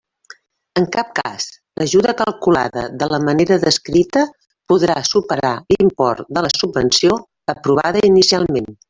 En 0.79 0.85
cap 0.93 1.09
cas, 1.19 1.43
l'ajuda 1.81 2.15
calculada 2.21 2.85
de 3.03 3.09
la 3.13 3.19
manera 3.27 3.59
descrita 3.65 4.25
podrà 4.73 4.97
superar 5.13 5.53
l'import 5.77 6.35
de 6.39 6.45
la 6.47 6.53
subvenció 6.61 7.21
aprovada 7.57 8.07
inicialment. 8.15 8.77